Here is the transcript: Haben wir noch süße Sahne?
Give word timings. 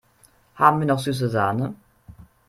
Haben 0.55 0.79
wir 0.79 0.87
noch 0.87 0.97
süße 0.97 1.29
Sahne? 1.29 1.75